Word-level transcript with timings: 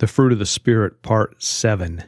The 0.00 0.06
fruit 0.06 0.32
of 0.32 0.38
the 0.38 0.46
Spirit, 0.46 1.02
part 1.02 1.42
7 1.42 2.04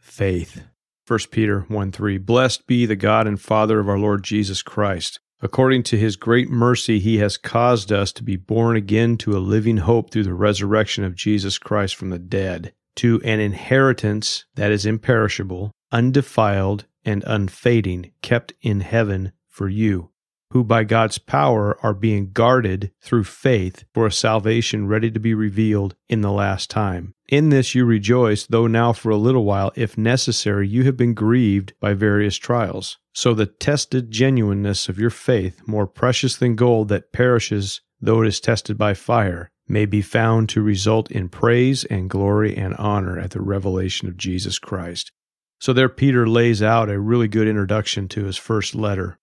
Faith. 0.00 0.62
1 1.08 1.18
Peter 1.32 1.62
1 1.62 1.90
3 1.90 2.18
Blessed 2.18 2.68
be 2.68 2.86
the 2.86 2.94
God 2.94 3.26
and 3.26 3.40
Father 3.40 3.80
of 3.80 3.88
our 3.88 3.98
Lord 3.98 4.22
Jesus 4.22 4.62
Christ. 4.62 5.18
According 5.40 5.82
to 5.84 5.98
his 5.98 6.14
great 6.14 6.48
mercy, 6.48 7.00
he 7.00 7.18
has 7.18 7.36
caused 7.36 7.90
us 7.90 8.12
to 8.12 8.22
be 8.22 8.36
born 8.36 8.76
again 8.76 9.16
to 9.16 9.36
a 9.36 9.42
living 9.42 9.78
hope 9.78 10.12
through 10.12 10.22
the 10.22 10.34
resurrection 10.34 11.02
of 11.02 11.16
Jesus 11.16 11.58
Christ 11.58 11.96
from 11.96 12.10
the 12.10 12.18
dead, 12.20 12.74
to 12.94 13.20
an 13.24 13.40
inheritance 13.40 14.44
that 14.54 14.70
is 14.70 14.86
imperishable, 14.86 15.72
undefiled, 15.90 16.86
and 17.04 17.24
unfading, 17.26 18.12
kept 18.22 18.52
in 18.62 18.82
heaven 18.82 19.32
for 19.48 19.68
you 19.68 20.11
who 20.52 20.64
by 20.64 20.84
God's 20.84 21.18
power 21.18 21.78
are 21.82 21.94
being 21.94 22.30
guarded 22.32 22.92
through 23.00 23.24
faith 23.24 23.84
for 23.92 24.06
a 24.06 24.12
salvation 24.12 24.86
ready 24.86 25.10
to 25.10 25.20
be 25.20 25.34
revealed 25.34 25.94
in 26.08 26.20
the 26.20 26.32
last 26.32 26.70
time. 26.70 27.14
In 27.28 27.48
this 27.48 27.74
you 27.74 27.84
rejoice, 27.84 28.46
though 28.46 28.66
now 28.66 28.92
for 28.92 29.10
a 29.10 29.16
little 29.16 29.44
while, 29.44 29.72
if 29.74 29.98
necessary, 29.98 30.68
you 30.68 30.84
have 30.84 30.96
been 30.96 31.14
grieved 31.14 31.72
by 31.80 31.94
various 31.94 32.36
trials. 32.36 32.98
So 33.14 33.34
the 33.34 33.46
tested 33.46 34.10
genuineness 34.10 34.88
of 34.88 34.98
your 34.98 35.10
faith, 35.10 35.60
more 35.66 35.86
precious 35.86 36.36
than 36.36 36.56
gold 36.56 36.88
that 36.88 37.12
perishes 37.12 37.80
though 38.02 38.20
it 38.20 38.28
is 38.28 38.40
tested 38.40 38.76
by 38.76 38.92
fire, 38.92 39.50
may 39.68 39.86
be 39.86 40.02
found 40.02 40.48
to 40.50 40.60
result 40.60 41.10
in 41.10 41.28
praise 41.28 41.84
and 41.84 42.10
glory 42.10 42.54
and 42.56 42.74
honor 42.74 43.18
at 43.18 43.30
the 43.30 43.40
revelation 43.40 44.08
of 44.08 44.16
Jesus 44.16 44.58
Christ. 44.58 45.12
So 45.60 45.72
there 45.72 45.88
Peter 45.88 46.26
lays 46.26 46.60
out 46.60 46.90
a 46.90 46.98
really 46.98 47.28
good 47.28 47.46
introduction 47.46 48.08
to 48.08 48.24
his 48.24 48.36
first 48.36 48.74
letter. 48.74 49.18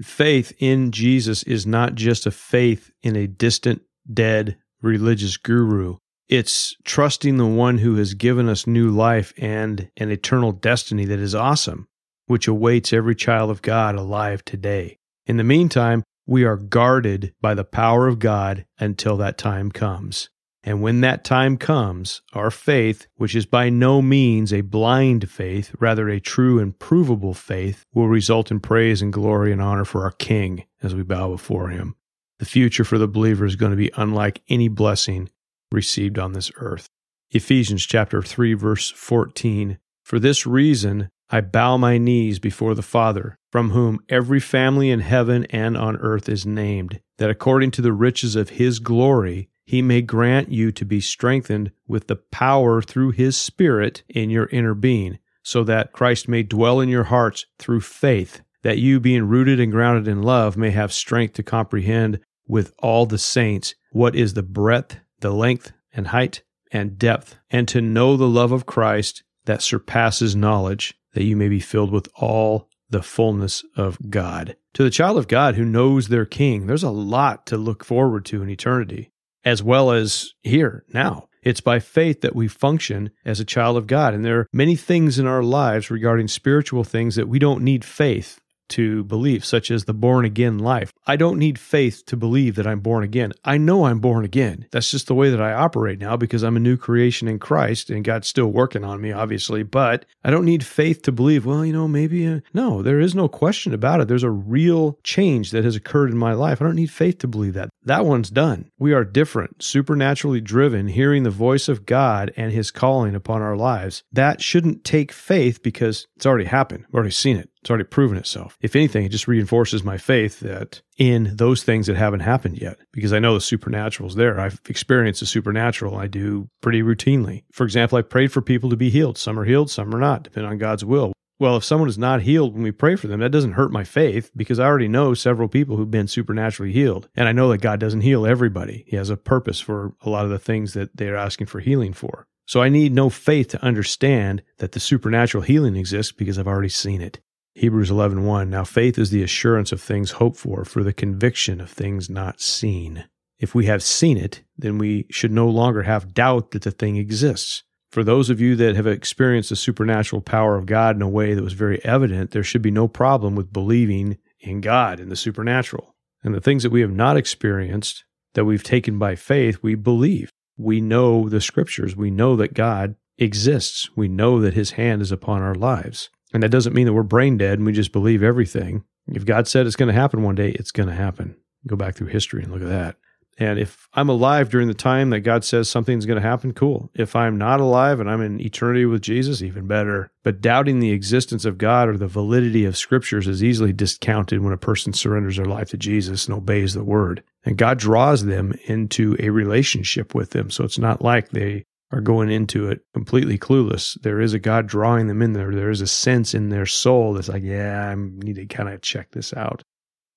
Faith 0.00 0.52
in 0.58 0.90
Jesus 0.90 1.42
is 1.42 1.66
not 1.66 1.94
just 1.94 2.26
a 2.26 2.30
faith 2.30 2.90
in 3.02 3.16
a 3.16 3.26
distant, 3.26 3.82
dead 4.12 4.56
religious 4.80 5.36
guru. 5.36 5.96
It's 6.28 6.74
trusting 6.84 7.36
the 7.36 7.46
one 7.46 7.78
who 7.78 7.96
has 7.96 8.14
given 8.14 8.48
us 8.48 8.66
new 8.66 8.90
life 8.90 9.32
and 9.36 9.90
an 9.96 10.10
eternal 10.10 10.52
destiny 10.52 11.04
that 11.04 11.18
is 11.18 11.34
awesome, 11.34 11.88
which 12.26 12.48
awaits 12.48 12.92
every 12.92 13.14
child 13.14 13.50
of 13.50 13.62
God 13.62 13.94
alive 13.94 14.44
today. 14.44 14.98
In 15.26 15.36
the 15.36 15.44
meantime, 15.44 16.02
we 16.26 16.44
are 16.44 16.56
guarded 16.56 17.34
by 17.40 17.54
the 17.54 17.64
power 17.64 18.06
of 18.06 18.18
God 18.18 18.64
until 18.78 19.16
that 19.18 19.36
time 19.36 19.70
comes. 19.70 20.30
And 20.64 20.80
when 20.80 21.00
that 21.00 21.24
time 21.24 21.56
comes, 21.56 22.22
our 22.34 22.50
faith, 22.50 23.06
which 23.16 23.34
is 23.34 23.46
by 23.46 23.68
no 23.68 24.00
means 24.00 24.52
a 24.52 24.60
blind 24.60 25.28
faith, 25.28 25.74
rather 25.80 26.08
a 26.08 26.20
true 26.20 26.60
and 26.60 26.78
provable 26.78 27.34
faith, 27.34 27.84
will 27.92 28.08
result 28.08 28.50
in 28.50 28.60
praise 28.60 29.02
and 29.02 29.12
glory 29.12 29.50
and 29.50 29.60
honor 29.60 29.84
for 29.84 30.04
our 30.04 30.12
King 30.12 30.64
as 30.82 30.94
we 30.94 31.02
bow 31.02 31.30
before 31.30 31.68
him. 31.68 31.96
The 32.38 32.44
future 32.44 32.84
for 32.84 32.98
the 32.98 33.08
believer 33.08 33.44
is 33.44 33.56
going 33.56 33.72
to 33.72 33.76
be 33.76 33.90
unlike 33.96 34.42
any 34.48 34.68
blessing 34.68 35.30
received 35.72 36.18
on 36.18 36.32
this 36.32 36.52
earth. 36.56 36.88
Ephesians 37.30 37.84
chapter 37.84 38.22
3 38.22 38.54
verse 38.54 38.90
14. 38.90 39.78
For 40.04 40.18
this 40.18 40.46
reason 40.46 41.08
I 41.30 41.40
bow 41.40 41.76
my 41.76 41.98
knees 41.98 42.38
before 42.38 42.74
the 42.74 42.82
Father, 42.82 43.38
from 43.50 43.70
whom 43.70 44.00
every 44.08 44.40
family 44.40 44.90
in 44.90 45.00
heaven 45.00 45.46
and 45.46 45.76
on 45.76 45.96
earth 45.96 46.28
is 46.28 46.44
named, 46.44 47.00
that 47.18 47.30
according 47.30 47.70
to 47.72 47.82
the 47.82 47.92
riches 47.92 48.36
of 48.36 48.50
his 48.50 48.80
glory 48.80 49.48
he 49.64 49.82
may 49.82 50.02
grant 50.02 50.50
you 50.50 50.72
to 50.72 50.84
be 50.84 51.00
strengthened 51.00 51.70
with 51.86 52.08
the 52.08 52.16
power 52.16 52.82
through 52.82 53.12
his 53.12 53.36
Spirit 53.36 54.02
in 54.08 54.30
your 54.30 54.46
inner 54.46 54.74
being, 54.74 55.18
so 55.42 55.64
that 55.64 55.92
Christ 55.92 56.28
may 56.28 56.42
dwell 56.42 56.80
in 56.80 56.88
your 56.88 57.04
hearts 57.04 57.46
through 57.58 57.80
faith, 57.80 58.42
that 58.62 58.78
you, 58.78 59.00
being 59.00 59.28
rooted 59.28 59.60
and 59.60 59.72
grounded 59.72 60.08
in 60.08 60.22
love, 60.22 60.56
may 60.56 60.70
have 60.70 60.92
strength 60.92 61.34
to 61.34 61.42
comprehend 61.42 62.20
with 62.46 62.72
all 62.80 63.06
the 63.06 63.18
saints 63.18 63.74
what 63.92 64.14
is 64.14 64.34
the 64.34 64.42
breadth, 64.42 64.98
the 65.20 65.30
length, 65.30 65.72
and 65.92 66.08
height, 66.08 66.42
and 66.72 66.98
depth, 66.98 67.38
and 67.50 67.68
to 67.68 67.80
know 67.80 68.16
the 68.16 68.28
love 68.28 68.52
of 68.52 68.66
Christ 68.66 69.22
that 69.44 69.62
surpasses 69.62 70.34
knowledge, 70.34 70.94
that 71.14 71.24
you 71.24 71.36
may 71.36 71.48
be 71.48 71.60
filled 71.60 71.92
with 71.92 72.08
all 72.14 72.68
the 72.90 73.02
fullness 73.02 73.64
of 73.76 73.98
God. 74.10 74.56
To 74.74 74.82
the 74.82 74.90
child 74.90 75.18
of 75.18 75.28
God 75.28 75.54
who 75.54 75.64
knows 75.64 76.08
their 76.08 76.26
King, 76.26 76.66
there's 76.66 76.82
a 76.82 76.90
lot 76.90 77.46
to 77.46 77.56
look 77.56 77.84
forward 77.84 78.24
to 78.26 78.42
in 78.42 78.48
eternity 78.48 79.11
as 79.44 79.62
well 79.62 79.90
as 79.90 80.32
here 80.42 80.84
now. 80.92 81.28
It's 81.42 81.60
by 81.60 81.80
faith 81.80 82.20
that 82.20 82.36
we 82.36 82.46
function 82.46 83.10
as 83.24 83.40
a 83.40 83.44
child 83.44 83.76
of 83.76 83.88
God. 83.88 84.14
And 84.14 84.24
there 84.24 84.40
are 84.40 84.48
many 84.52 84.76
things 84.76 85.18
in 85.18 85.26
our 85.26 85.42
lives 85.42 85.90
regarding 85.90 86.28
spiritual 86.28 86.84
things 86.84 87.16
that 87.16 87.28
we 87.28 87.40
don't 87.40 87.64
need 87.64 87.84
faith 87.84 88.40
to 88.72 89.04
believe, 89.04 89.44
such 89.44 89.70
as 89.70 89.84
the 89.84 89.94
born 89.94 90.24
again 90.24 90.58
life. 90.58 90.92
I 91.06 91.16
don't 91.16 91.38
need 91.38 91.58
faith 91.58 92.04
to 92.06 92.16
believe 92.16 92.54
that 92.56 92.66
I'm 92.66 92.80
born 92.80 93.04
again. 93.04 93.32
I 93.44 93.58
know 93.58 93.84
I'm 93.84 94.00
born 94.00 94.24
again. 94.24 94.66
That's 94.70 94.90
just 94.90 95.06
the 95.06 95.14
way 95.14 95.30
that 95.30 95.42
I 95.42 95.52
operate 95.52 95.98
now 95.98 96.16
because 96.16 96.42
I'm 96.42 96.56
a 96.56 96.60
new 96.60 96.76
creation 96.76 97.28
in 97.28 97.38
Christ 97.38 97.90
and 97.90 98.04
God's 98.04 98.28
still 98.28 98.46
working 98.46 98.84
on 98.84 99.00
me, 99.00 99.12
obviously. 99.12 99.62
But 99.62 100.06
I 100.24 100.30
don't 100.30 100.44
need 100.44 100.64
faith 100.64 101.02
to 101.02 101.12
believe, 101.12 101.44
well, 101.44 101.64
you 101.64 101.72
know, 101.72 101.88
maybe, 101.88 102.26
uh, 102.26 102.40
no, 102.54 102.82
there 102.82 103.00
is 103.00 103.14
no 103.14 103.28
question 103.28 103.74
about 103.74 104.00
it. 104.00 104.08
There's 104.08 104.22
a 104.22 104.30
real 104.30 104.98
change 105.02 105.50
that 105.50 105.64
has 105.64 105.76
occurred 105.76 106.10
in 106.10 106.18
my 106.18 106.32
life. 106.32 106.60
I 106.60 106.64
don't 106.64 106.76
need 106.76 106.90
faith 106.90 107.18
to 107.18 107.28
believe 107.28 107.54
that. 107.54 107.70
That 107.84 108.06
one's 108.06 108.30
done. 108.30 108.70
We 108.78 108.92
are 108.92 109.04
different, 109.04 109.62
supernaturally 109.62 110.40
driven, 110.40 110.88
hearing 110.88 111.24
the 111.24 111.30
voice 111.30 111.68
of 111.68 111.84
God 111.86 112.32
and 112.36 112.52
his 112.52 112.70
calling 112.70 113.14
upon 113.14 113.42
our 113.42 113.56
lives. 113.56 114.02
That 114.12 114.40
shouldn't 114.40 114.84
take 114.84 115.12
faith 115.12 115.62
because 115.62 116.06
it's 116.16 116.26
already 116.26 116.46
happened. 116.46 116.84
We've 116.88 116.94
already 116.94 117.10
seen 117.10 117.36
it. 117.36 117.50
It's 117.62 117.70
already 117.70 117.84
proven 117.84 118.18
itself. 118.18 118.58
If 118.60 118.74
anything, 118.74 119.04
it 119.04 119.10
just 119.10 119.28
reinforces 119.28 119.84
my 119.84 119.96
faith 119.96 120.40
that 120.40 120.82
in 120.98 121.36
those 121.36 121.62
things 121.62 121.86
that 121.86 121.96
haven't 121.96 122.20
happened 122.20 122.58
yet, 122.58 122.78
because 122.92 123.12
I 123.12 123.20
know 123.20 123.34
the 123.34 123.40
supernatural 123.40 124.08
is 124.08 124.16
there. 124.16 124.40
I've 124.40 124.60
experienced 124.68 125.20
the 125.20 125.26
supernatural. 125.26 125.96
I 125.96 126.08
do 126.08 126.48
pretty 126.60 126.82
routinely. 126.82 127.44
For 127.52 127.62
example, 127.62 127.98
I 127.98 128.02
prayed 128.02 128.32
for 128.32 128.42
people 128.42 128.68
to 128.70 128.76
be 128.76 128.90
healed. 128.90 129.16
Some 129.16 129.38
are 129.38 129.44
healed, 129.44 129.70
some 129.70 129.94
are 129.94 130.00
not, 130.00 130.24
depending 130.24 130.50
on 130.50 130.58
God's 130.58 130.84
will. 130.84 131.12
Well, 131.38 131.56
if 131.56 131.64
someone 131.64 131.88
is 131.88 131.98
not 131.98 132.22
healed 132.22 132.54
when 132.54 132.62
we 132.62 132.72
pray 132.72 132.96
for 132.96 133.06
them, 133.06 133.20
that 133.20 133.30
doesn't 133.30 133.52
hurt 133.52 133.72
my 133.72 133.84
faith 133.84 134.30
because 134.36 134.58
I 134.58 134.66
already 134.66 134.88
know 134.88 135.14
several 135.14 135.48
people 135.48 135.76
who've 135.76 135.90
been 135.90 136.08
supernaturally 136.08 136.72
healed. 136.72 137.08
And 137.14 137.28
I 137.28 137.32
know 137.32 137.48
that 137.50 137.58
God 137.58 137.78
doesn't 137.78 138.02
heal 138.02 138.26
everybody. 138.26 138.84
He 138.88 138.96
has 138.96 139.10
a 139.10 139.16
purpose 139.16 139.60
for 139.60 139.94
a 140.02 140.10
lot 140.10 140.24
of 140.24 140.30
the 140.30 140.38
things 140.38 140.74
that 140.74 140.96
they're 140.96 141.16
asking 141.16 141.46
for 141.46 141.60
healing 141.60 141.92
for. 141.92 142.26
So 142.46 142.60
I 142.60 142.68
need 142.68 142.92
no 142.92 143.08
faith 143.08 143.48
to 143.48 143.64
understand 143.64 144.42
that 144.58 144.72
the 144.72 144.80
supernatural 144.80 145.42
healing 145.44 145.76
exists 145.76 146.12
because 146.12 146.38
I've 146.38 146.48
already 146.48 146.68
seen 146.68 147.00
it. 147.00 147.20
Hebrews 147.54 147.90
11:1 147.90 148.48
Now 148.48 148.64
faith 148.64 148.98
is 148.98 149.10
the 149.10 149.22
assurance 149.22 149.72
of 149.72 149.80
things 149.80 150.12
hoped 150.12 150.38
for, 150.38 150.64
for 150.64 150.82
the 150.82 150.92
conviction 150.92 151.60
of 151.60 151.70
things 151.70 152.08
not 152.08 152.40
seen. 152.40 153.04
If 153.38 153.54
we 153.54 153.66
have 153.66 153.82
seen 153.82 154.16
it, 154.16 154.42
then 154.56 154.78
we 154.78 155.06
should 155.10 155.32
no 155.32 155.48
longer 155.48 155.82
have 155.82 156.14
doubt 156.14 156.52
that 156.52 156.62
the 156.62 156.70
thing 156.70 156.96
exists. 156.96 157.62
For 157.90 158.02
those 158.02 158.30
of 158.30 158.40
you 158.40 158.56
that 158.56 158.74
have 158.76 158.86
experienced 158.86 159.50
the 159.50 159.56
supernatural 159.56 160.22
power 160.22 160.56
of 160.56 160.64
God 160.64 160.96
in 160.96 161.02
a 161.02 161.08
way 161.08 161.34
that 161.34 161.44
was 161.44 161.52
very 161.52 161.84
evident, 161.84 162.30
there 162.30 162.42
should 162.42 162.62
be 162.62 162.70
no 162.70 162.88
problem 162.88 163.34
with 163.34 163.52
believing 163.52 164.16
in 164.40 164.62
God 164.62 164.98
and 164.98 165.10
the 165.10 165.16
supernatural. 165.16 165.94
And 166.24 166.34
the 166.34 166.40
things 166.40 166.62
that 166.62 166.72
we 166.72 166.80
have 166.80 166.92
not 166.92 167.18
experienced, 167.18 168.04
that 168.32 168.46
we've 168.46 168.62
taken 168.62 168.98
by 168.98 169.14
faith, 169.14 169.58
we 169.62 169.74
believe. 169.74 170.30
We 170.56 170.80
know 170.80 171.28
the 171.28 171.40
scriptures. 171.40 171.94
We 171.94 172.10
know 172.10 172.34
that 172.36 172.54
God 172.54 172.94
exists. 173.18 173.90
We 173.94 174.08
know 174.08 174.40
that 174.40 174.54
his 174.54 174.72
hand 174.72 175.02
is 175.02 175.12
upon 175.12 175.42
our 175.42 175.54
lives. 175.54 176.08
And 176.32 176.42
that 176.42 176.50
doesn't 176.50 176.74
mean 176.74 176.86
that 176.86 176.94
we're 176.94 177.02
brain 177.02 177.36
dead 177.36 177.58
and 177.58 177.66
we 177.66 177.72
just 177.72 177.92
believe 177.92 178.22
everything. 178.22 178.84
If 179.08 179.24
God 179.24 179.48
said 179.48 179.66
it's 179.66 179.76
going 179.76 179.92
to 179.92 180.00
happen 180.00 180.22
one 180.22 180.34
day, 180.34 180.50
it's 180.50 180.70
going 180.70 180.88
to 180.88 180.94
happen. 180.94 181.36
Go 181.66 181.76
back 181.76 181.94
through 181.94 182.08
history 182.08 182.42
and 182.42 182.52
look 182.52 182.62
at 182.62 182.68
that. 182.68 182.96
And 183.38 183.58
if 183.58 183.88
I'm 183.94 184.10
alive 184.10 184.50
during 184.50 184.68
the 184.68 184.74
time 184.74 185.10
that 185.10 185.20
God 185.20 185.42
says 185.42 185.68
something's 185.68 186.04
going 186.04 186.20
to 186.20 186.28
happen, 186.28 186.52
cool. 186.52 186.90
If 186.94 187.16
I'm 187.16 187.38
not 187.38 187.60
alive 187.60 187.98
and 187.98 188.10
I'm 188.10 188.20
in 188.20 188.40
eternity 188.40 188.84
with 188.84 189.00
Jesus, 189.00 189.42
even 189.42 189.66
better. 189.66 190.10
But 190.22 190.42
doubting 190.42 190.80
the 190.80 190.92
existence 190.92 191.44
of 191.44 191.56
God 191.58 191.88
or 191.88 191.96
the 191.96 192.06
validity 192.06 192.66
of 192.66 192.76
scriptures 192.76 193.26
is 193.26 193.42
easily 193.42 193.72
discounted 193.72 194.42
when 194.42 194.52
a 194.52 194.58
person 194.58 194.92
surrenders 194.92 195.36
their 195.36 195.46
life 195.46 195.70
to 195.70 195.78
Jesus 195.78 196.26
and 196.26 196.36
obeys 196.36 196.74
the 196.74 196.84
word. 196.84 197.22
And 197.44 197.56
God 197.56 197.78
draws 197.78 198.26
them 198.26 198.52
into 198.66 199.16
a 199.18 199.30
relationship 199.30 200.14
with 200.14 200.30
them. 200.30 200.50
So 200.50 200.64
it's 200.64 200.78
not 200.78 201.00
like 201.00 201.30
they 201.30 201.64
are 201.92 202.00
going 202.00 202.30
into 202.30 202.68
it 202.68 202.80
completely 202.94 203.38
clueless. 203.38 204.00
There 204.00 204.20
is 204.20 204.32
a 204.32 204.38
God 204.38 204.66
drawing 204.66 205.06
them 205.06 205.22
in 205.22 205.34
there. 205.34 205.54
There 205.54 205.70
is 205.70 205.82
a 205.82 205.86
sense 205.86 206.34
in 206.34 206.48
their 206.48 206.66
soul 206.66 207.12
that's 207.12 207.28
like, 207.28 207.42
yeah, 207.42 207.88
I 207.90 207.94
need 207.94 208.36
to 208.36 208.46
kind 208.46 208.68
of 208.68 208.80
check 208.80 209.10
this 209.12 209.34
out. 209.34 209.62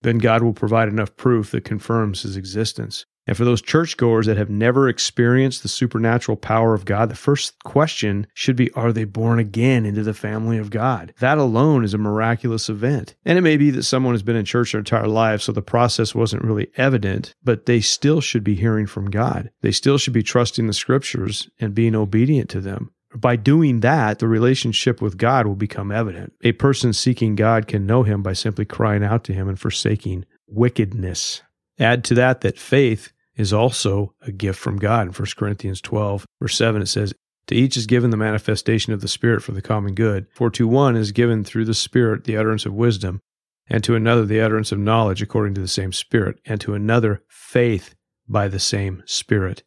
Then 0.01 0.17
God 0.19 0.41
will 0.41 0.53
provide 0.53 0.87
enough 0.87 1.15
proof 1.17 1.51
that 1.51 1.65
confirms 1.65 2.21
his 2.21 2.37
existence. 2.37 3.05
And 3.27 3.35
for 3.35 3.45
those 3.45 3.61
churchgoers 3.61 4.27
that 4.27 4.37
have 4.37 4.49
never 4.49 4.87
experienced 4.87 5.63
the 5.63 5.69
supernatural 5.69 6.37
power 6.37 6.73
of 6.73 6.85
God, 6.85 7.09
the 7.09 7.15
first 7.15 7.57
question 7.63 8.27
should 8.33 8.55
be 8.55 8.71
Are 8.71 8.91
they 8.91 9.03
born 9.03 9.39
again 9.39 9.85
into 9.85 10.03
the 10.03 10.13
family 10.13 10.57
of 10.57 10.69
God? 10.69 11.13
That 11.19 11.37
alone 11.37 11.83
is 11.83 11.93
a 11.93 11.97
miraculous 11.97 12.69
event. 12.69 13.15
And 13.25 13.37
it 13.37 13.41
may 13.41 13.57
be 13.57 13.71
that 13.71 13.83
someone 13.83 14.13
has 14.13 14.23
been 14.23 14.35
in 14.35 14.45
church 14.45 14.71
their 14.71 14.79
entire 14.79 15.07
life, 15.07 15.41
so 15.41 15.51
the 15.51 15.61
process 15.61 16.13
wasn't 16.13 16.43
really 16.43 16.69
evident, 16.77 17.33
but 17.43 17.65
they 17.65 17.81
still 17.81 18.21
should 18.21 18.43
be 18.43 18.55
hearing 18.55 18.85
from 18.85 19.09
God. 19.09 19.49
They 19.61 19.71
still 19.71 19.97
should 19.97 20.13
be 20.13 20.23
trusting 20.23 20.67
the 20.67 20.73
scriptures 20.73 21.49
and 21.59 21.73
being 21.73 21.95
obedient 21.95 22.49
to 22.51 22.61
them. 22.61 22.91
By 23.15 23.37
doing 23.37 23.79
that, 23.79 24.19
the 24.19 24.27
relationship 24.27 25.01
with 25.01 25.17
God 25.17 25.47
will 25.47 25.55
become 25.55 25.91
evident. 25.91 26.33
A 26.43 26.51
person 26.51 26.91
seeking 26.91 27.35
God 27.35 27.65
can 27.65 27.85
know 27.85 28.03
him 28.03 28.21
by 28.21 28.33
simply 28.33 28.65
crying 28.65 29.03
out 29.03 29.23
to 29.25 29.33
him 29.33 29.47
and 29.47 29.59
forsaking 29.59 30.25
wickedness. 30.47 31.41
Add 31.79 32.03
to 32.05 32.13
that 32.15 32.41
that 32.41 32.59
faith 32.59 33.11
is 33.35 33.53
also 33.53 34.13
a 34.21 34.31
gift 34.31 34.59
from 34.59 34.77
God. 34.77 35.07
In 35.07 35.13
1 35.13 35.27
Corinthians 35.37 35.81
12, 35.81 36.25
verse 36.41 36.55
7, 36.55 36.81
it 36.81 36.87
says, 36.87 37.13
To 37.47 37.55
each 37.55 37.77
is 37.77 37.85
given 37.85 38.09
the 38.09 38.17
manifestation 38.17 38.93
of 38.93 39.01
the 39.01 39.07
Spirit 39.07 39.43
for 39.43 39.51
the 39.51 39.61
common 39.61 39.93
good. 39.93 40.27
For 40.33 40.49
to 40.51 40.67
one 40.67 40.95
is 40.95 41.11
given 41.11 41.43
through 41.43 41.65
the 41.65 41.73
Spirit 41.73 42.23
the 42.23 42.37
utterance 42.37 42.65
of 42.65 42.73
wisdom, 42.73 43.19
and 43.67 43.83
to 43.83 43.95
another 43.95 44.25
the 44.25 44.41
utterance 44.41 44.71
of 44.71 44.79
knowledge 44.79 45.21
according 45.21 45.55
to 45.55 45.61
the 45.61 45.67
same 45.67 45.91
Spirit, 45.91 46.39
and 46.45 46.61
to 46.61 46.73
another 46.73 47.23
faith 47.27 47.95
by 48.27 48.47
the 48.47 48.59
same 48.59 49.03
Spirit, 49.05 49.63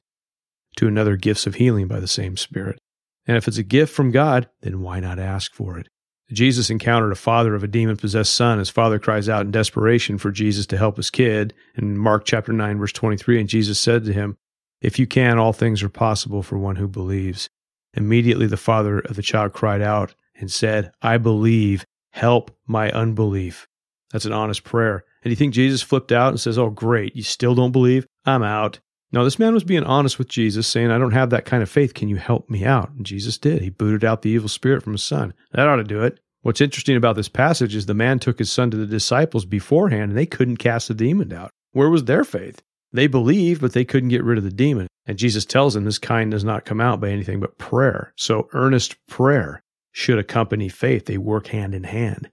to 0.76 0.88
another 0.88 1.16
gifts 1.16 1.46
of 1.46 1.56
healing 1.56 1.86
by 1.86 2.00
the 2.00 2.08
same 2.08 2.36
Spirit. 2.36 2.78
And 3.26 3.36
if 3.36 3.46
it's 3.46 3.58
a 3.58 3.62
gift 3.62 3.94
from 3.94 4.10
God, 4.10 4.48
then 4.62 4.80
why 4.80 5.00
not 5.00 5.18
ask 5.18 5.52
for 5.52 5.78
it? 5.78 5.88
Jesus 6.30 6.69
encountered 6.69 7.10
a 7.10 7.16
father 7.16 7.54
of 7.54 7.64
a 7.64 7.69
demon 7.69 7.96
possessed 7.96 8.34
son. 8.34 8.58
His 8.58 8.69
father 8.69 8.98
cries 8.98 9.28
out 9.28 9.46
in 9.46 9.50
desperation 9.50 10.19
for 10.19 10.30
Jesus 10.30 10.66
to 10.66 10.76
help 10.76 10.96
his 10.96 11.10
kid. 11.10 11.54
In 11.75 11.96
Mark 11.96 12.25
chapter 12.26 12.52
9, 12.52 12.78
verse 12.78 12.92
23, 12.92 13.40
and 13.40 13.48
Jesus 13.48 13.80
said 13.80 14.04
to 14.04 14.12
him, 14.12 14.36
If 14.82 14.98
you 14.98 15.06
can, 15.06 15.38
all 15.38 15.54
things 15.54 15.82
are 15.82 15.88
possible 15.88 16.42
for 16.42 16.58
one 16.58 16.76
who 16.76 16.86
believes. 16.86 17.48
Immediately 17.94 18.46
the 18.46 18.58
father 18.58 18.98
of 18.98 19.16
the 19.16 19.22
child 19.22 19.54
cried 19.54 19.80
out 19.80 20.14
and 20.38 20.52
said, 20.52 20.92
I 21.00 21.16
believe, 21.16 21.86
help 22.12 22.50
my 22.66 22.90
unbelief. 22.90 23.66
That's 24.12 24.26
an 24.26 24.32
honest 24.32 24.64
prayer. 24.64 25.04
And 25.25 25.30
you 25.30 25.36
think 25.36 25.54
Jesus 25.54 25.82
flipped 25.82 26.12
out 26.12 26.30
and 26.30 26.40
says, 26.40 26.58
Oh, 26.58 26.70
great, 26.70 27.16
you 27.16 27.22
still 27.22 27.54
don't 27.54 27.72
believe? 27.72 28.06
I'm 28.26 28.42
out. 28.42 28.80
No, 29.10 29.25
this 29.25 29.38
man 29.38 29.55
was 29.55 29.64
being 29.64 29.84
honest 29.84 30.19
with 30.19 30.28
Jesus, 30.28 30.66
saying, 30.66 30.90
I 30.90 30.99
don't 30.99 31.12
have 31.12 31.31
that 31.31 31.46
kind 31.46 31.62
of 31.62 31.70
faith. 31.70 31.94
Can 31.94 32.08
you 32.08 32.16
help 32.16 32.50
me 32.50 32.64
out? 32.64 32.90
And 32.90 33.06
Jesus 33.06 33.38
did. 33.38 33.62
He 33.62 33.70
booted 33.70 34.05
out 34.05 34.22
the 34.22 34.31
evil 34.31 34.49
spirit 34.49 34.82
from 34.82 34.93
his 34.93 35.02
son. 35.02 35.32
That 35.52 35.66
ought 35.66 35.76
to 35.76 35.84
do 35.84 36.02
it. 36.02 36.20
What's 36.43 36.60
interesting 36.60 36.96
about 36.96 37.16
this 37.16 37.28
passage 37.28 37.75
is 37.75 37.87
the 37.87 37.94
man 37.94 38.19
took 38.19 38.38
his 38.38 38.52
son 38.52 38.70
to 38.70 38.76
the 38.76 38.87
disciples 38.87 39.44
beforehand 39.44 40.10
and 40.10 40.16
they 40.16 40.26
couldn't 40.26 40.58
cast 40.58 40.88
the 40.88 40.94
demon 40.94 41.32
out. 41.32 41.50
Where 41.72 41.90
was 41.90 42.05
their 42.05 42.25
faith? 42.25 42.62
They 42.93 43.06
believed, 43.06 43.60
but 43.60 43.72
they 43.72 43.84
couldn't 43.84 44.08
get 44.10 44.25
rid 44.25 44.38
of 44.38 44.44
the 44.44 44.50
demon. 44.50 44.87
And 45.06 45.19
Jesus 45.19 45.44
tells 45.44 45.75
them 45.75 45.84
this 45.84 45.99
kind 45.99 46.31
does 46.31 46.44
not 46.44 46.64
come 46.64 46.81
out 46.81 47.00
by 47.00 47.08
anything 47.08 47.40
but 47.40 47.58
prayer. 47.58 48.12
So 48.16 48.49
earnest 48.52 48.96
prayer 49.06 49.62
should 49.93 50.19
accompany 50.19 50.69
faith. 50.69 51.06
They 51.06 51.19
work 51.19 51.49
hand 51.49 51.75
in 51.75 51.84
hand. 51.84 52.31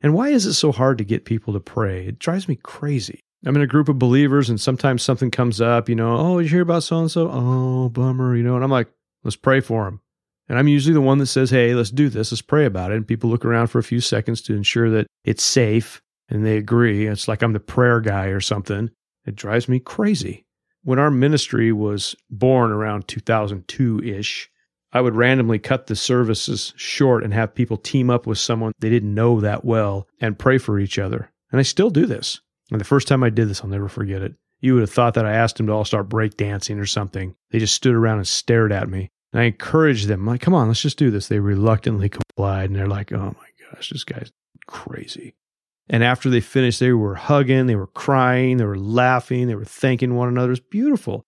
And 0.00 0.14
why 0.14 0.28
is 0.28 0.46
it 0.46 0.54
so 0.54 0.72
hard 0.72 0.98
to 0.98 1.04
get 1.04 1.24
people 1.24 1.54
to 1.54 1.60
pray? 1.60 2.06
It 2.06 2.18
drives 2.18 2.48
me 2.48 2.56
crazy. 2.56 3.20
I'm 3.44 3.56
in 3.56 3.62
a 3.62 3.66
group 3.66 3.88
of 3.88 3.98
believers 3.98 4.48
and 4.48 4.60
sometimes 4.60 5.02
something 5.02 5.30
comes 5.30 5.60
up, 5.60 5.88
you 5.88 5.94
know, 5.94 6.16
oh, 6.16 6.38
you 6.38 6.48
hear 6.48 6.62
about 6.62 6.84
so 6.84 6.98
and 6.98 7.10
so? 7.10 7.28
Oh, 7.30 7.88
bummer, 7.88 8.36
you 8.36 8.42
know, 8.42 8.54
and 8.54 8.62
I'm 8.62 8.70
like, 8.70 8.88
let's 9.24 9.36
pray 9.36 9.60
for 9.60 9.88
him. 9.88 10.00
And 10.48 10.58
I'm 10.58 10.68
usually 10.68 10.94
the 10.94 11.00
one 11.00 11.18
that 11.18 11.26
says, 11.26 11.50
hey, 11.50 11.74
let's 11.74 11.90
do 11.90 12.08
this, 12.08 12.30
let's 12.30 12.42
pray 12.42 12.66
about 12.66 12.92
it. 12.92 12.96
And 12.96 13.06
people 13.06 13.30
look 13.30 13.44
around 13.44 13.68
for 13.68 13.78
a 13.78 13.84
few 13.84 14.00
seconds 14.00 14.42
to 14.42 14.54
ensure 14.54 14.90
that 14.90 15.06
it's 15.24 15.42
safe 15.42 16.02
and 16.28 16.46
they 16.46 16.56
agree. 16.56 17.06
It's 17.06 17.28
like 17.28 17.42
I'm 17.42 17.52
the 17.52 17.60
prayer 17.60 18.00
guy 18.00 18.26
or 18.26 18.40
something. 18.40 18.90
It 19.26 19.36
drives 19.36 19.68
me 19.68 19.80
crazy. 19.80 20.46
When 20.84 20.98
our 20.98 21.10
ministry 21.10 21.72
was 21.72 22.16
born 22.30 22.72
around 22.72 23.06
2002 23.08 24.02
ish, 24.02 24.50
I 24.92 25.00
would 25.00 25.14
randomly 25.14 25.58
cut 25.58 25.86
the 25.86 25.96
services 25.96 26.74
short 26.76 27.24
and 27.24 27.32
have 27.32 27.54
people 27.54 27.76
team 27.76 28.10
up 28.10 28.26
with 28.26 28.38
someone 28.38 28.72
they 28.78 28.90
didn't 28.90 29.14
know 29.14 29.40
that 29.40 29.64
well 29.64 30.06
and 30.20 30.38
pray 30.38 30.58
for 30.58 30.78
each 30.78 30.98
other. 30.98 31.30
And 31.50 31.58
I 31.58 31.62
still 31.62 31.90
do 31.90 32.06
this. 32.06 32.40
And 32.72 32.80
the 32.80 32.86
first 32.86 33.06
time 33.06 33.22
I 33.22 33.30
did 33.30 33.48
this, 33.48 33.62
I'll 33.62 33.70
never 33.70 33.88
forget 33.88 34.22
it. 34.22 34.34
You 34.60 34.74
would 34.74 34.80
have 34.80 34.90
thought 34.90 35.14
that 35.14 35.26
I 35.26 35.32
asked 35.32 35.56
them 35.56 35.66
to 35.66 35.72
all 35.72 35.84
start 35.84 36.08
breakdancing 36.08 36.80
or 36.80 36.86
something. 36.86 37.34
They 37.50 37.58
just 37.58 37.74
stood 37.74 37.94
around 37.94 38.18
and 38.18 38.28
stared 38.28 38.72
at 38.72 38.88
me. 38.88 39.10
And 39.32 39.42
I 39.42 39.44
encouraged 39.44 40.08
them, 40.08 40.24
like, 40.24 40.40
come 40.40 40.54
on, 40.54 40.68
let's 40.68 40.80
just 40.80 40.98
do 40.98 41.10
this. 41.10 41.28
They 41.28 41.38
reluctantly 41.38 42.08
complied. 42.08 42.70
And 42.70 42.76
they're 42.76 42.86
like, 42.86 43.12
oh 43.12 43.34
my 43.38 43.70
gosh, 43.74 43.90
this 43.90 44.04
guy's 44.04 44.30
crazy. 44.66 45.34
And 45.88 46.02
after 46.02 46.30
they 46.30 46.40
finished, 46.40 46.80
they 46.80 46.92
were 46.92 47.16
hugging, 47.16 47.66
they 47.66 47.76
were 47.76 47.88
crying, 47.88 48.56
they 48.56 48.64
were 48.64 48.78
laughing, 48.78 49.48
they 49.48 49.54
were 49.54 49.64
thanking 49.64 50.14
one 50.14 50.28
another. 50.28 50.52
It's 50.52 50.60
beautiful. 50.60 51.24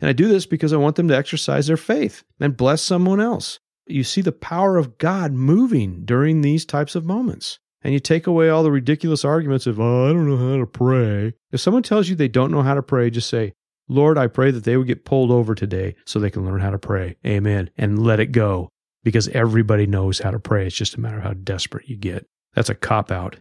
And 0.00 0.08
I 0.08 0.12
do 0.12 0.28
this 0.28 0.44
because 0.44 0.72
I 0.72 0.78
want 0.78 0.96
them 0.96 1.08
to 1.08 1.16
exercise 1.16 1.66
their 1.66 1.76
faith 1.76 2.24
and 2.40 2.56
bless 2.56 2.82
someone 2.82 3.20
else. 3.20 3.60
You 3.86 4.04
see 4.04 4.20
the 4.20 4.32
power 4.32 4.76
of 4.76 4.98
God 4.98 5.32
moving 5.32 6.04
during 6.04 6.40
these 6.40 6.66
types 6.66 6.94
of 6.94 7.06
moments 7.06 7.58
and 7.84 7.92
you 7.92 8.00
take 8.00 8.26
away 8.26 8.48
all 8.48 8.62
the 8.62 8.72
ridiculous 8.72 9.24
arguments 9.24 9.66
of, 9.66 9.78
oh, 9.78 10.08
I 10.08 10.12
don't 10.12 10.28
know 10.28 10.52
how 10.52 10.56
to 10.56 10.66
pray. 10.66 11.34
If 11.52 11.60
someone 11.60 11.82
tells 11.82 12.08
you 12.08 12.16
they 12.16 12.28
don't 12.28 12.50
know 12.50 12.62
how 12.62 12.74
to 12.74 12.82
pray, 12.82 13.10
just 13.10 13.28
say, 13.28 13.52
Lord, 13.88 14.16
I 14.16 14.26
pray 14.26 14.50
that 14.50 14.64
they 14.64 14.78
would 14.78 14.86
get 14.86 15.04
pulled 15.04 15.30
over 15.30 15.54
today 15.54 15.94
so 16.06 16.18
they 16.18 16.30
can 16.30 16.46
learn 16.46 16.60
how 16.60 16.70
to 16.70 16.78
pray. 16.78 17.16
Amen. 17.26 17.68
And 17.76 18.02
let 18.02 18.20
it 18.20 18.32
go 18.32 18.70
because 19.04 19.28
everybody 19.28 19.86
knows 19.86 20.20
how 20.20 20.30
to 20.30 20.38
pray. 20.38 20.66
It's 20.66 20.74
just 20.74 20.94
a 20.94 21.00
matter 21.00 21.18
of 21.18 21.24
how 21.24 21.34
desperate 21.34 21.88
you 21.88 21.96
get. 21.96 22.26
That's 22.54 22.70
a 22.70 22.74
cop 22.74 23.10
out. 23.10 23.36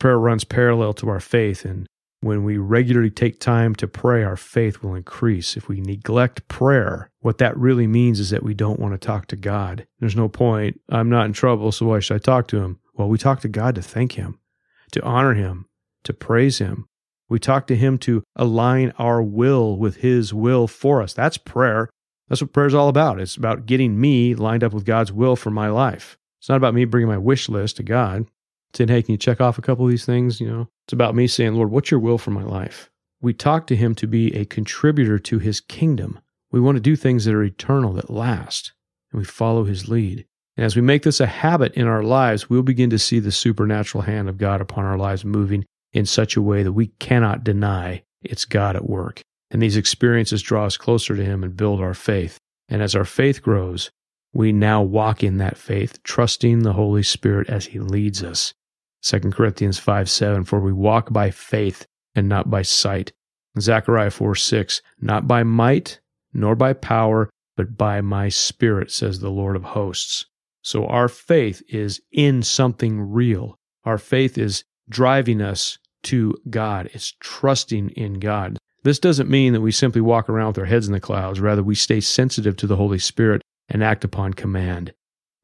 Prayer 0.00 0.18
runs 0.18 0.44
parallel 0.44 0.94
to 0.94 1.10
our 1.10 1.20
faith. 1.20 1.66
And 1.66 1.86
when 2.20 2.42
we 2.42 2.56
regularly 2.56 3.10
take 3.10 3.38
time 3.38 3.74
to 3.74 3.86
pray, 3.86 4.24
our 4.24 4.36
faith 4.36 4.82
will 4.82 4.94
increase. 4.94 5.58
If 5.58 5.68
we 5.68 5.82
neglect 5.82 6.48
prayer, 6.48 7.10
what 7.20 7.36
that 7.36 7.54
really 7.58 7.86
means 7.86 8.18
is 8.18 8.30
that 8.30 8.42
we 8.42 8.54
don't 8.54 8.80
want 8.80 8.94
to 8.94 9.06
talk 9.06 9.26
to 9.26 9.36
God. 9.36 9.86
There's 10.00 10.16
no 10.16 10.30
point. 10.30 10.80
I'm 10.88 11.10
not 11.10 11.26
in 11.26 11.34
trouble, 11.34 11.70
so 11.70 11.86
why 11.86 12.00
should 12.00 12.14
I 12.14 12.18
talk 12.18 12.48
to 12.48 12.62
him? 12.62 12.78
Well, 12.94 13.08
we 13.08 13.18
talk 13.18 13.40
to 13.40 13.48
God 13.48 13.74
to 13.74 13.82
thank 13.82 14.12
Him, 14.12 14.38
to 14.92 15.02
honor 15.02 15.34
Him, 15.34 15.66
to 16.04 16.12
praise 16.12 16.58
Him. 16.58 16.86
We 17.28 17.38
talk 17.38 17.66
to 17.66 17.76
Him 17.76 17.98
to 17.98 18.22
align 18.36 18.92
our 18.98 19.22
will 19.22 19.76
with 19.76 19.96
His 19.96 20.32
will 20.32 20.66
for 20.68 21.02
us. 21.02 21.12
That's 21.12 21.38
prayer. 21.38 21.88
That's 22.28 22.40
what 22.40 22.52
prayer 22.52 22.66
is 22.66 22.74
all 22.74 22.88
about. 22.88 23.20
It's 23.20 23.36
about 23.36 23.66
getting 23.66 24.00
me 24.00 24.34
lined 24.34 24.62
up 24.62 24.72
with 24.72 24.84
God's 24.84 25.12
will 25.12 25.36
for 25.36 25.50
my 25.50 25.68
life. 25.68 26.16
It's 26.40 26.48
not 26.48 26.56
about 26.56 26.74
me 26.74 26.84
bringing 26.84 27.08
my 27.08 27.18
wish 27.18 27.48
list 27.48 27.76
to 27.78 27.82
God, 27.82 28.26
saying, 28.74 28.88
hey, 28.88 29.02
can 29.02 29.12
you 29.12 29.18
check 29.18 29.40
off 29.40 29.58
a 29.58 29.62
couple 29.62 29.84
of 29.84 29.90
these 29.90 30.04
things? 30.04 30.40
You 30.40 30.48
know, 30.48 30.68
it's 30.86 30.92
about 30.92 31.14
me 31.14 31.26
saying, 31.26 31.54
Lord, 31.54 31.70
what's 31.70 31.90
your 31.90 32.00
will 32.00 32.18
for 32.18 32.30
my 32.30 32.42
life? 32.42 32.90
We 33.20 33.32
talk 33.32 33.66
to 33.68 33.76
Him 33.76 33.94
to 33.96 34.06
be 34.06 34.34
a 34.36 34.44
contributor 34.44 35.18
to 35.18 35.38
His 35.38 35.60
kingdom. 35.60 36.20
We 36.52 36.60
want 36.60 36.76
to 36.76 36.80
do 36.80 36.94
things 36.94 37.24
that 37.24 37.34
are 37.34 37.42
eternal, 37.42 37.94
that 37.94 38.10
last, 38.10 38.72
and 39.10 39.18
we 39.18 39.24
follow 39.24 39.64
His 39.64 39.88
lead. 39.88 40.26
And 40.56 40.64
as 40.64 40.76
we 40.76 40.82
make 40.82 41.02
this 41.02 41.20
a 41.20 41.26
habit 41.26 41.74
in 41.74 41.86
our 41.86 42.02
lives, 42.02 42.48
we'll 42.48 42.62
begin 42.62 42.90
to 42.90 42.98
see 42.98 43.18
the 43.18 43.32
supernatural 43.32 44.02
hand 44.02 44.28
of 44.28 44.38
God 44.38 44.60
upon 44.60 44.84
our 44.84 44.96
lives 44.96 45.24
moving 45.24 45.64
in 45.92 46.06
such 46.06 46.36
a 46.36 46.42
way 46.42 46.62
that 46.62 46.72
we 46.72 46.88
cannot 46.98 47.44
deny 47.44 48.02
it's 48.22 48.44
God 48.44 48.76
at 48.76 48.88
work. 48.88 49.20
And 49.50 49.60
these 49.62 49.76
experiences 49.76 50.42
draw 50.42 50.66
us 50.66 50.76
closer 50.76 51.14
to 51.16 51.24
Him 51.24 51.44
and 51.44 51.56
build 51.56 51.80
our 51.80 51.94
faith. 51.94 52.38
And 52.68 52.82
as 52.82 52.94
our 52.94 53.04
faith 53.04 53.42
grows, 53.42 53.90
we 54.32 54.52
now 54.52 54.82
walk 54.82 55.22
in 55.22 55.36
that 55.38 55.56
faith, 55.56 56.02
trusting 56.02 56.62
the 56.62 56.72
Holy 56.72 57.02
Spirit 57.02 57.48
as 57.48 57.66
He 57.66 57.78
leads 57.78 58.22
us. 58.22 58.54
2 59.02 59.20
Corinthians 59.30 59.78
5 59.78 60.08
7, 60.08 60.44
for 60.44 60.60
we 60.60 60.72
walk 60.72 61.12
by 61.12 61.30
faith 61.30 61.86
and 62.14 62.28
not 62.28 62.50
by 62.50 62.62
sight. 62.62 63.12
Zechariah 63.60 64.10
4 64.10 64.34
6, 64.34 64.82
not 65.00 65.28
by 65.28 65.42
might 65.42 66.00
nor 66.32 66.56
by 66.56 66.72
power, 66.72 67.30
but 67.56 67.76
by 67.76 68.00
my 68.00 68.28
spirit, 68.28 68.90
says 68.90 69.20
the 69.20 69.30
Lord 69.30 69.54
of 69.54 69.62
hosts. 69.62 70.26
So 70.64 70.86
our 70.86 71.08
faith 71.08 71.62
is 71.68 72.00
in 72.10 72.42
something 72.42 73.12
real. 73.12 73.58
Our 73.84 73.98
faith 73.98 74.38
is 74.38 74.64
driving 74.88 75.42
us 75.42 75.78
to 76.04 76.34
God. 76.48 76.88
It's 76.94 77.12
trusting 77.20 77.90
in 77.90 78.14
God. 78.14 78.58
This 78.82 78.98
doesn't 78.98 79.28
mean 79.28 79.52
that 79.52 79.60
we 79.60 79.72
simply 79.72 80.00
walk 80.00 80.28
around 80.28 80.48
with 80.48 80.58
our 80.58 80.64
heads 80.64 80.86
in 80.86 80.94
the 80.94 81.00
clouds. 81.00 81.38
Rather, 81.38 81.62
we 81.62 81.74
stay 81.74 82.00
sensitive 82.00 82.56
to 82.56 82.66
the 82.66 82.76
Holy 82.76 82.98
Spirit 82.98 83.42
and 83.68 83.84
act 83.84 84.04
upon 84.04 84.32
command. 84.32 84.94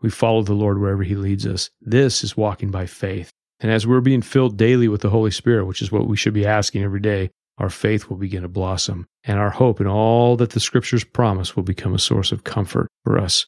We 0.01 0.09
follow 0.09 0.43
the 0.43 0.55
Lord 0.55 0.81
wherever 0.81 1.03
He 1.03 1.17
leads 1.17 1.47
us. 1.47 1.69
This 1.83 2.25
is 2.25 2.37
walking 2.37 2.71
by 2.71 2.87
faith. 2.87 3.31
And 3.61 3.71
as 3.71 3.87
we're 3.87 4.01
being 4.01 4.23
filled 4.23 4.57
daily 4.57 4.89
with 4.89 5.03
the 5.03 5.11
Holy 5.11 5.31
Spirit, 5.31 5.67
which 5.67 5.83
is 5.83 5.93
what 5.93 6.09
we 6.09 6.17
should 6.17 6.33
be 6.33 6.47
asking 6.47 6.83
every 6.83 7.01
day, 7.01 7.31
our 7.59 7.69
faith 7.69 8.09
will 8.09 8.17
begin 8.17 8.41
to 8.41 8.49
blossom. 8.49 9.07
And 9.25 9.39
our 9.39 9.51
hope 9.51 9.83
in 9.83 9.87
all 9.87 10.37
that 10.39 10.51
the 10.51 10.61
Scriptures 10.61 11.05
promise 11.05 11.57
will 11.57 11.63
become 11.63 11.95
a 11.95 11.99
source 11.99 12.33
of 12.33 12.45
comfort 12.45 12.89
for 13.05 13.19
us 13.19 13.45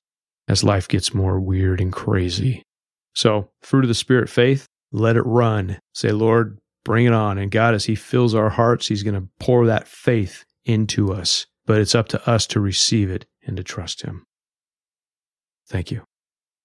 as 0.52 0.62
life 0.62 0.86
gets 0.86 1.14
more 1.14 1.40
weird 1.40 1.80
and 1.80 1.92
crazy. 1.92 2.62
So, 3.14 3.48
fruit 3.62 3.84
of 3.84 3.88
the 3.88 3.94
Spirit 3.94 4.28
faith, 4.28 4.66
let 4.92 5.16
it 5.16 5.22
run. 5.22 5.78
Say, 5.94 6.12
Lord, 6.12 6.58
bring 6.84 7.06
it 7.06 7.12
on. 7.12 7.38
And 7.38 7.50
God, 7.50 7.74
as 7.74 7.86
He 7.86 7.94
fills 7.94 8.34
our 8.34 8.50
hearts, 8.50 8.86
He's 8.86 9.02
going 9.02 9.20
to 9.20 9.28
pour 9.40 9.66
that 9.66 9.88
faith 9.88 10.44
into 10.64 11.12
us. 11.12 11.46
But 11.64 11.80
it's 11.80 11.94
up 11.94 12.08
to 12.08 12.30
us 12.30 12.46
to 12.48 12.60
receive 12.60 13.10
it 13.10 13.24
and 13.46 13.56
to 13.56 13.64
trust 13.64 14.02
Him. 14.02 14.26
Thank 15.66 15.90
you. 15.90 16.02